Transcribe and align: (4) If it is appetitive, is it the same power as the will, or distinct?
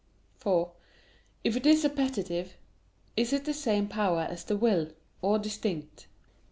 (4) 0.37 0.71
If 1.43 1.55
it 1.55 1.67
is 1.67 1.85
appetitive, 1.85 2.55
is 3.15 3.33
it 3.33 3.45
the 3.45 3.53
same 3.53 3.87
power 3.87 4.21
as 4.21 4.43
the 4.43 4.57
will, 4.57 4.89
or 5.21 5.37
distinct? 5.37 6.07